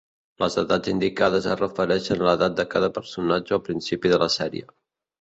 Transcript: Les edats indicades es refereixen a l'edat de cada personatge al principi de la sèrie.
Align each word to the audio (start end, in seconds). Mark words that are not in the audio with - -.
Les 0.43 0.55
edats 0.61 0.91
indicades 0.93 1.49
es 1.51 1.59
refereixen 1.61 2.25
a 2.25 2.27
l'edat 2.31 2.59
de 2.63 2.67
cada 2.75 2.93
personatge 2.99 3.57
al 3.59 3.65
principi 3.71 4.17
de 4.17 4.25
la 4.27 4.35
sèrie. 4.43 4.71